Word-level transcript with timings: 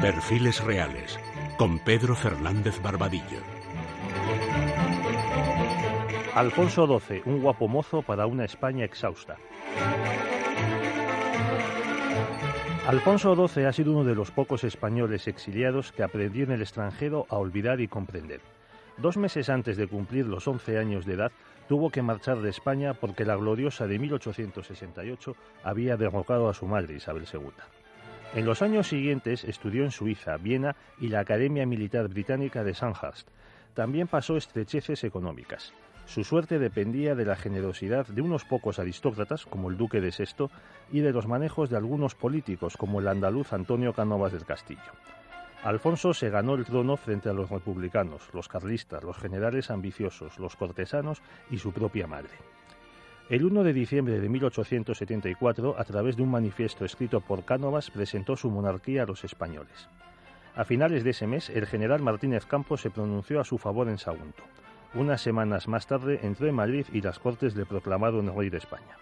Perfiles 0.00 0.64
Reales 0.64 1.20
con 1.58 1.78
Pedro 1.78 2.14
Fernández 2.14 2.80
Barbadillo. 2.80 3.42
Alfonso 6.34 6.86
XII, 6.86 7.20
un 7.26 7.42
guapo 7.42 7.68
mozo 7.68 8.00
para 8.00 8.24
una 8.24 8.46
España 8.46 8.86
exhausta. 8.86 9.36
Alfonso 12.86 13.46
XII 13.46 13.66
ha 13.66 13.72
sido 13.74 13.92
uno 13.92 14.04
de 14.04 14.14
los 14.14 14.30
pocos 14.30 14.64
españoles 14.64 15.28
exiliados 15.28 15.92
que 15.92 16.02
aprendió 16.02 16.44
en 16.44 16.52
el 16.52 16.62
extranjero 16.62 17.26
a 17.28 17.36
olvidar 17.36 17.82
y 17.82 17.88
comprender. 17.88 18.40
Dos 18.96 19.18
meses 19.18 19.50
antes 19.50 19.76
de 19.76 19.86
cumplir 19.86 20.24
los 20.24 20.48
11 20.48 20.78
años 20.78 21.04
de 21.04 21.12
edad, 21.12 21.32
tuvo 21.68 21.90
que 21.90 22.00
marchar 22.00 22.40
de 22.40 22.48
España 22.48 22.94
porque 22.94 23.26
la 23.26 23.36
gloriosa 23.36 23.86
de 23.86 23.98
1868 23.98 25.36
había 25.62 25.98
derrocado 25.98 26.48
a 26.48 26.54
su 26.54 26.64
madre 26.64 26.94
Isabel 26.94 27.26
II. 27.30 27.50
En 28.32 28.44
los 28.44 28.62
años 28.62 28.88
siguientes 28.88 29.42
estudió 29.42 29.82
en 29.82 29.90
Suiza, 29.90 30.36
Viena 30.36 30.76
y 31.00 31.08
la 31.08 31.18
Academia 31.18 31.66
Militar 31.66 32.06
Británica 32.06 32.62
de 32.62 32.74
Sandhurst. 32.74 33.28
También 33.74 34.06
pasó 34.06 34.36
estrecheces 34.36 35.02
económicas. 35.02 35.72
Su 36.06 36.22
suerte 36.22 36.60
dependía 36.60 37.16
de 37.16 37.24
la 37.24 37.34
generosidad 37.34 38.06
de 38.06 38.22
unos 38.22 38.44
pocos 38.44 38.78
aristócratas, 38.78 39.46
como 39.46 39.68
el 39.68 39.76
duque 39.76 40.00
de 40.00 40.12
Sesto, 40.12 40.48
y 40.92 41.00
de 41.00 41.12
los 41.12 41.26
manejos 41.26 41.70
de 41.70 41.76
algunos 41.76 42.14
políticos, 42.14 42.76
como 42.76 43.00
el 43.00 43.08
andaluz 43.08 43.52
Antonio 43.52 43.92
Cánovas 43.94 44.32
del 44.32 44.44
Castillo. 44.44 44.92
Alfonso 45.64 46.14
se 46.14 46.30
ganó 46.30 46.54
el 46.54 46.64
trono 46.64 46.96
frente 46.96 47.28
a 47.28 47.32
los 47.32 47.50
republicanos, 47.50 48.28
los 48.32 48.48
carlistas, 48.48 49.02
los 49.02 49.18
generales 49.18 49.70
ambiciosos, 49.70 50.38
los 50.38 50.54
cortesanos 50.54 51.20
y 51.50 51.58
su 51.58 51.72
propia 51.72 52.06
madre. 52.06 52.30
El 53.30 53.44
1 53.44 53.62
de 53.62 53.72
diciembre 53.72 54.18
de 54.18 54.28
1874, 54.28 55.76
a 55.78 55.84
través 55.84 56.16
de 56.16 56.24
un 56.24 56.32
manifiesto 56.32 56.84
escrito 56.84 57.20
por 57.20 57.44
Cánovas, 57.44 57.88
presentó 57.88 58.34
su 58.34 58.50
monarquía 58.50 59.04
a 59.04 59.06
los 59.06 59.22
españoles. 59.22 59.88
A 60.56 60.64
finales 60.64 61.04
de 61.04 61.10
ese 61.10 61.28
mes, 61.28 61.48
el 61.48 61.66
general 61.66 62.02
Martínez 62.02 62.44
Campos 62.44 62.80
se 62.80 62.90
pronunció 62.90 63.40
a 63.40 63.44
su 63.44 63.56
favor 63.56 63.88
en 63.88 63.98
Sagunto. 63.98 64.42
Unas 64.94 65.20
semanas 65.20 65.68
más 65.68 65.86
tarde 65.86 66.18
entró 66.24 66.48
en 66.48 66.56
Madrid 66.56 66.86
y 66.92 67.02
las 67.02 67.20
Cortes 67.20 67.54
le 67.54 67.66
proclamaron 67.66 68.36
rey 68.36 68.50
de 68.50 68.58
España. 68.58 68.98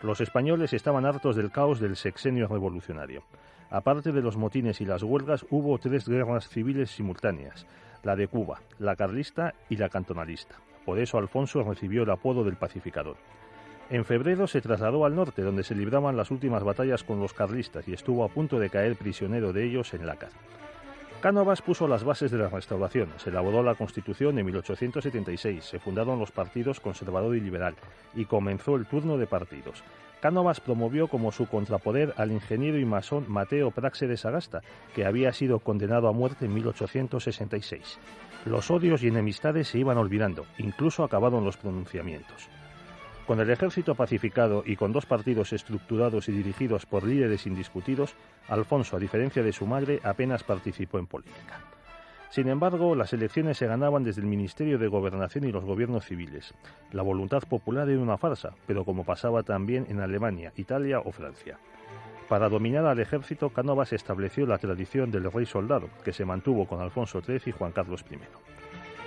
Los 0.00 0.20
españoles 0.20 0.72
estaban 0.72 1.04
hartos 1.04 1.34
del 1.34 1.50
caos 1.50 1.80
del 1.80 1.96
sexenio 1.96 2.46
revolucionario. 2.46 3.24
Aparte 3.68 4.12
de 4.12 4.22
los 4.22 4.36
motines 4.36 4.80
y 4.80 4.84
las 4.84 5.02
huelgas, 5.02 5.44
hubo 5.50 5.76
tres 5.78 6.08
guerras 6.08 6.48
civiles 6.48 6.92
simultáneas, 6.92 7.66
la 8.04 8.14
de 8.14 8.28
Cuba, 8.28 8.60
la 8.78 8.94
carlista 8.94 9.54
y 9.68 9.76
la 9.76 9.88
cantonalista. 9.88 10.54
Por 10.84 11.00
eso 11.00 11.18
Alfonso 11.18 11.64
recibió 11.64 12.04
el 12.04 12.10
apodo 12.10 12.44
del 12.44 12.54
pacificador. 12.54 13.16
En 13.88 14.04
febrero 14.04 14.48
se 14.48 14.60
trasladó 14.60 15.04
al 15.04 15.14
norte, 15.14 15.42
donde 15.42 15.62
se 15.62 15.76
libraban 15.76 16.16
las 16.16 16.32
últimas 16.32 16.64
batallas 16.64 17.04
con 17.04 17.20
los 17.20 17.32
carlistas 17.32 17.86
y 17.86 17.92
estuvo 17.92 18.24
a 18.24 18.28
punto 18.28 18.58
de 18.58 18.68
caer 18.68 18.96
prisionero 18.96 19.52
de 19.52 19.64
ellos 19.64 19.94
en 19.94 20.06
Lácar. 20.06 20.30
Cánovas 21.20 21.62
puso 21.62 21.86
las 21.86 22.02
bases 22.02 22.30
de 22.30 22.38
la 22.38 22.48
restauración, 22.48 23.08
se 23.16 23.30
elaboró 23.30 23.62
la 23.62 23.74
Constitución 23.76 24.38
en 24.38 24.46
1876, 24.46 25.64
se 25.64 25.78
fundaron 25.78 26.18
los 26.18 26.32
partidos 26.32 26.80
conservador 26.80 27.36
y 27.36 27.40
liberal 27.40 27.74
y 28.14 28.26
comenzó 28.26 28.74
el 28.74 28.86
turno 28.86 29.16
de 29.18 29.26
partidos. 29.26 29.82
Cánovas 30.20 30.60
promovió 30.60 31.06
como 31.06 31.30
su 31.30 31.46
contrapoder 31.46 32.12
al 32.16 32.32
ingeniero 32.32 32.78
y 32.78 32.84
masón 32.84 33.24
Mateo 33.28 33.70
Praxe 33.70 34.08
de 34.08 34.16
Sagasta, 34.16 34.62
que 34.94 35.06
había 35.06 35.32
sido 35.32 35.60
condenado 35.60 36.08
a 36.08 36.12
muerte 36.12 36.46
en 36.46 36.54
1866. 36.54 37.98
Los 38.44 38.70
odios 38.70 39.02
y 39.02 39.08
enemistades 39.08 39.68
se 39.68 39.78
iban 39.78 39.98
olvidando, 39.98 40.44
incluso 40.58 41.04
acabaron 41.04 41.44
los 41.44 41.56
pronunciamientos. 41.56 42.48
Con 43.26 43.40
el 43.40 43.50
ejército 43.50 43.96
pacificado 43.96 44.62
y 44.64 44.76
con 44.76 44.92
dos 44.92 45.04
partidos 45.04 45.52
estructurados 45.52 46.28
y 46.28 46.32
dirigidos 46.32 46.86
por 46.86 47.02
líderes 47.02 47.46
indiscutidos, 47.46 48.14
Alfonso, 48.48 48.96
a 48.96 49.00
diferencia 49.00 49.42
de 49.42 49.52
su 49.52 49.66
madre, 49.66 49.98
apenas 50.04 50.44
participó 50.44 51.00
en 51.00 51.08
política. 51.08 51.60
Sin 52.30 52.48
embargo, 52.48 52.94
las 52.94 53.12
elecciones 53.12 53.56
se 53.58 53.66
ganaban 53.66 54.04
desde 54.04 54.20
el 54.20 54.28
Ministerio 54.28 54.78
de 54.78 54.86
Gobernación 54.86 55.44
y 55.44 55.52
los 55.52 55.64
gobiernos 55.64 56.04
civiles. 56.04 56.54
La 56.92 57.02
voluntad 57.02 57.42
popular 57.48 57.88
era 57.88 58.00
una 58.00 58.16
farsa, 58.16 58.50
pero 58.66 58.84
como 58.84 59.04
pasaba 59.04 59.42
también 59.42 59.86
en 59.88 60.00
Alemania, 60.00 60.52
Italia 60.56 61.00
o 61.00 61.10
Francia. 61.10 61.58
Para 62.28 62.48
dominar 62.48 62.86
al 62.86 63.00
ejército, 63.00 63.50
Cánovas 63.50 63.92
estableció 63.92 64.46
la 64.46 64.58
tradición 64.58 65.10
del 65.10 65.32
rey 65.32 65.46
soldado, 65.46 65.88
que 66.04 66.12
se 66.12 66.24
mantuvo 66.24 66.66
con 66.66 66.80
Alfonso 66.80 67.20
XIII 67.20 67.42
y 67.46 67.52
Juan 67.52 67.72
Carlos 67.72 68.04
I. 68.10 68.18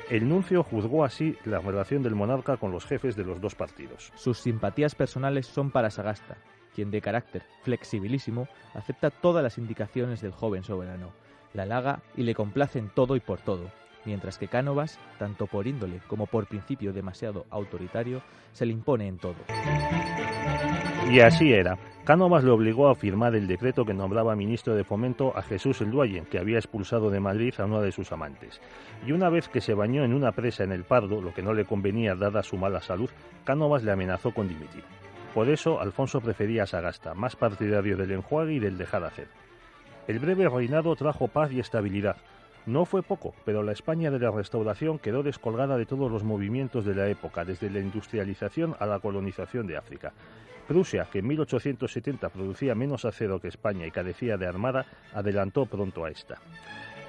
El 0.09 0.28
nuncio 0.28 0.64
juzgó 0.64 1.06
así 1.06 1.38
la 1.46 1.59
relación 1.59 2.02
del 2.02 2.16
monarca 2.16 2.58
con 2.58 2.72
los 2.72 2.84
jefes 2.84 3.16
de 3.16 3.24
los 3.24 3.40
dos 3.40 3.53
partidos. 3.53 4.12
Sus 4.16 4.40
simpatías 4.40 4.96
personales 4.96 5.46
son 5.46 5.70
para 5.70 5.92
Sagasta, 5.92 6.38
quien 6.74 6.90
de 6.90 7.00
carácter 7.00 7.44
flexibilísimo 7.62 8.47
acepta 8.74 9.12
todas 9.12 9.44
las 9.44 9.59
indicaciones 9.59 10.20
del 10.22 10.31
joven 10.31 10.64
soberano, 10.64 11.12
la 11.53 11.64
halaga 11.64 12.02
y 12.18 12.24
le 12.24 12.34
complace 12.34 12.80
en 12.80 12.90
todo 12.90 13.16
y 13.16 13.20
por 13.20 13.40
todo, 13.42 13.70
mientras 14.05 14.37
que 14.37 14.47
Cánovas, 14.47 14.99
tanto 15.17 15.47
por 15.47 15.67
índole 15.67 15.99
como 16.07 16.25
por 16.25 16.47
principio 16.47 16.93
demasiado 16.93 17.45
autoritario, 17.49 18.21
se 18.53 18.65
le 18.65 18.73
impone 18.73 19.07
en 19.07 19.17
todo. 19.17 19.35
Y 21.09 21.21
así 21.21 21.53
era. 21.53 21.77
Cánovas 22.03 22.43
le 22.43 22.51
obligó 22.51 22.89
a 22.89 22.95
firmar 22.95 23.35
el 23.35 23.47
decreto 23.47 23.85
que 23.85 23.93
nombraba 23.93 24.35
ministro 24.35 24.75
de 24.75 24.83
Fomento 24.83 25.35
a 25.35 25.41
Jesús 25.41 25.81
el 25.81 25.91
Duayen, 25.91 26.25
que 26.25 26.39
había 26.39 26.57
expulsado 26.57 27.09
de 27.09 27.19
Madrid 27.19 27.53
a 27.57 27.65
una 27.65 27.81
de 27.81 27.91
sus 27.91 28.11
amantes. 28.11 28.61
Y 29.05 29.11
una 29.11 29.29
vez 29.29 29.47
que 29.49 29.61
se 29.61 29.73
bañó 29.73 30.03
en 30.03 30.13
una 30.13 30.31
presa 30.31 30.63
en 30.63 30.71
el 30.71 30.83
Pardo, 30.83 31.21
lo 31.21 31.33
que 31.33 31.41
no 31.41 31.53
le 31.53 31.66
convenía 31.66 32.16
dada 32.16 32.43
su 32.43 32.57
mala 32.57 32.81
salud, 32.81 33.09
Cánovas 33.43 33.83
le 33.83 33.91
amenazó 33.91 34.31
con 34.31 34.47
dimitir. 34.47 34.83
Por 35.33 35.49
eso, 35.49 35.79
Alfonso 35.79 36.21
prefería 36.21 36.63
a 36.63 36.67
Sagasta, 36.67 37.13
más 37.13 37.35
partidario 37.35 37.97
del 37.97 38.11
enjuague 38.11 38.53
y 38.53 38.59
del 38.59 38.77
dejar 38.77 39.03
hacer. 39.03 39.27
El 40.07 40.19
breve 40.19 40.49
reinado 40.49 40.95
trajo 40.95 41.27
paz 41.27 41.51
y 41.51 41.59
estabilidad, 41.59 42.17
no 42.69 42.85
fue 42.85 43.02
poco, 43.02 43.34
pero 43.46 43.63
la 43.63 43.72
España 43.72 44.12
de 44.12 44.19
la 44.19 44.30
Restauración 44.30 45.00
quedó 45.00 45.24
descolgada 45.24 45.75
de 45.75 45.88
todos 45.88 46.12
los 46.12 46.24
movimientos 46.24 46.85
de 46.85 46.94
la 46.94 47.07
época, 47.07 47.44
desde 47.44 47.69
la 47.72 47.80
industrialización 47.80 48.75
a 48.80 48.85
la 48.85 49.00
colonización 49.00 49.66
de 49.66 49.75
África. 49.75 50.13
Prusia, 50.68 51.08
que 51.12 51.19
en 51.19 51.28
1870 51.28 52.29
producía 52.29 52.75
menos 52.75 53.06
acero 53.06 53.40
que 53.40 53.47
España 53.47 53.88
y 53.88 53.91
carecía 53.91 54.38
de 54.38 54.46
armada, 54.46 54.85
adelantó 55.16 55.66
pronto 55.66 56.06
a 56.06 56.12
esta. 56.12 56.38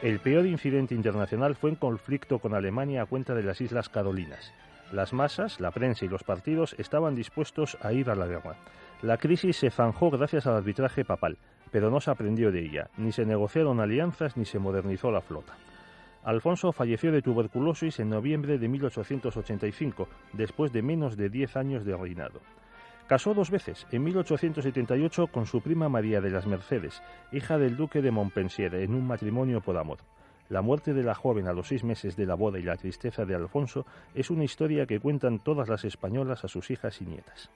El 0.01 0.19
peor 0.21 0.47
incidente 0.47 0.95
internacional 0.95 1.55
fue 1.57 1.69
en 1.69 1.77
conflicto 1.77 2.39
con 2.39 2.55
Alemania 2.55 3.03
a 3.03 3.07
cuenta 3.07 3.35
de 3.35 3.43
las 3.43 3.61
Islas 3.61 3.91
Carolinas. 3.91 4.55
Las 4.93 5.13
masas, 5.13 5.61
la 5.61 5.73
prensa 5.73 6.07
y 6.07 6.09
los 6.09 6.25
partidos 6.25 6.75
estaban 6.79 7.15
dispuestos 7.15 7.77
a 7.83 7.93
ir 7.93 8.09
a 8.09 8.15
la 8.15 8.27
guerra. 8.27 8.57
La 9.03 9.19
crisis 9.19 9.59
se 9.59 9.71
zanjó 9.71 10.11
gracias 10.11 10.47
al 10.47 10.57
arbitraje 10.57 11.05
papal, 11.05 11.37
pero 11.71 11.91
no 11.91 12.01
se 12.01 12.11
aprendió 12.11 12.51
de 12.51 12.65
ella, 12.65 12.91
ni 12.97 13.13
se 13.13 13.25
negociaron 13.25 13.81
alianzas 13.81 14.37
ni 14.37 14.45
se 14.45 14.59
modernizó 14.59 15.11
la 15.11 15.21
flota. 15.21 15.55
Alfonso 16.23 16.73
falleció 16.73 17.13
de 17.13 17.23
tuberculosis 17.23 17.99
en 17.99 18.11
noviembre 18.11 18.59
de 18.59 18.69
1885, 18.69 20.09
después 20.35 20.73
de 20.73 20.83
menos 20.83 21.17
de 21.17 21.31
diez 21.31 21.57
años 21.57 21.85
de 21.85 21.97
reinado. 21.97 22.41
Casó 23.07 23.35
dos 23.35 23.51
veces, 23.51 23.87
en 23.91 24.05
1878 24.05 25.29
con 25.29 25.47
su 25.47 25.63
prima 25.63 25.89
María 25.89 26.21
de 26.21 26.31
las 26.31 26.47
Mercedes, 26.47 27.03
hija 27.33 27.59
del 27.59 27.77
duque 27.77 28.03
de 28.03 28.11
Montpensier, 28.11 28.75
en 28.75 28.95
un 28.95 29.07
matrimonio 29.07 29.61
por 29.61 29.79
amor. 29.79 29.99
La 30.51 30.63
muerte 30.63 30.93
de 30.93 31.03
la 31.03 31.15
joven 31.15 31.49
a 31.49 31.53
los 31.53 31.69
seis 31.69 31.85
meses 31.85 32.17
de 32.17 32.27
la 32.27 32.35
boda 32.35 32.59
y 32.59 32.63
la 32.63 32.77
tristeza 32.77 33.25
de 33.25 33.35
Alfonso 33.35 33.87
es 34.15 34.31
una 34.31 34.45
historia 34.45 34.85
que 34.85 35.01
cuentan 35.01 35.39
todas 35.39 35.69
las 35.69 35.85
españolas 35.85 36.45
a 36.45 36.49
sus 36.49 36.71
hijas 36.71 37.01
y 37.01 37.07
nietas. 37.07 37.51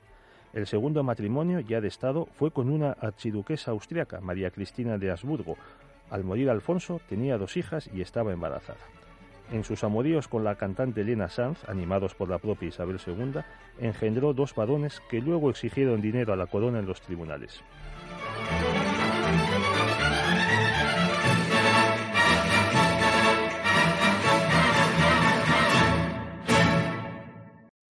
El 0.55 0.69
segundo 0.69 1.03
matrimonio, 1.03 1.59
ya 1.59 1.81
de 1.81 1.89
Estado, 1.89 2.29
fue 2.37 2.53
con 2.53 2.71
una 2.71 2.93
archiduquesa 2.93 3.73
austriaca, 3.73 4.21
María 4.21 4.53
Cristina 4.53 4.99
de 4.99 5.11
Habsburgo. 5.11 5.57
Al 6.11 6.23
morir 6.23 6.49
Alfonso, 6.49 7.01
tenía 7.09 7.37
dos 7.39 7.57
hijas 7.57 7.91
y 7.93 8.03
estaba 8.03 8.33
embarazada. 8.33 8.79
En 9.51 9.65
sus 9.65 9.83
amoríos 9.83 10.29
con 10.29 10.45
la 10.45 10.55
cantante 10.55 11.01
Elena 11.01 11.29
Sanz, 11.29 11.69
animados 11.69 12.15
por 12.15 12.31
la 12.31 12.39
propia 12.39 12.69
Isabel 12.69 13.01
II, 13.05 13.41
engendró 13.81 14.33
dos 14.33 14.55
varones 14.55 15.03
que 15.11 15.21
luego 15.21 15.51
exigieron 15.51 16.01
dinero 16.01 16.33
a 16.33 16.37
la 16.37 16.47
corona 16.47 16.79
en 16.79 16.87
los 16.87 17.01
tribunales. 17.01 17.61